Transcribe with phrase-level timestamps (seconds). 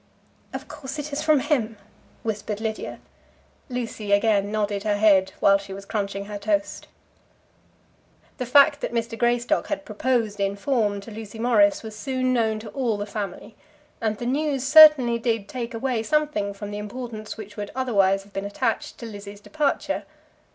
[0.51, 1.77] "Of course it is from him?"
[2.23, 2.97] whispered Lydia.
[3.69, 6.87] Lucy again nodded her head while she was crunching her toast.
[8.39, 9.15] The fact that Mr.
[9.15, 13.55] Greystock had proposed in form to Lucy Morris was soon known to all the family,
[14.01, 18.33] and the news certainly did take away something from the importance which would otherwise have
[18.33, 20.05] been attached to Lizzie's departure.